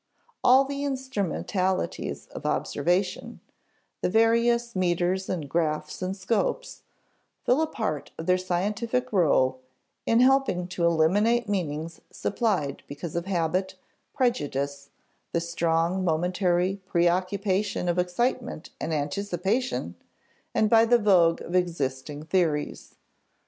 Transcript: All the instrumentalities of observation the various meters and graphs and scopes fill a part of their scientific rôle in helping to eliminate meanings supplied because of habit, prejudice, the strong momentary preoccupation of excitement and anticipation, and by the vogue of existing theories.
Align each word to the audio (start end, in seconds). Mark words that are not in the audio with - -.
All 0.43 0.65
the 0.65 0.83
instrumentalities 0.83 2.25
of 2.33 2.43
observation 2.43 3.39
the 4.01 4.09
various 4.09 4.75
meters 4.75 5.29
and 5.29 5.47
graphs 5.47 6.01
and 6.01 6.17
scopes 6.17 6.81
fill 7.45 7.61
a 7.61 7.67
part 7.67 8.09
of 8.17 8.25
their 8.25 8.39
scientific 8.39 9.11
rôle 9.11 9.57
in 10.07 10.19
helping 10.19 10.67
to 10.69 10.85
eliminate 10.85 11.47
meanings 11.47 12.01
supplied 12.09 12.81
because 12.87 13.15
of 13.15 13.27
habit, 13.27 13.75
prejudice, 14.11 14.89
the 15.33 15.39
strong 15.39 16.03
momentary 16.03 16.81
preoccupation 16.87 17.87
of 17.87 17.99
excitement 17.99 18.71
and 18.79 18.95
anticipation, 18.95 19.93
and 20.55 20.67
by 20.67 20.83
the 20.83 20.97
vogue 20.97 21.41
of 21.43 21.53
existing 21.53 22.23
theories. 22.25 22.95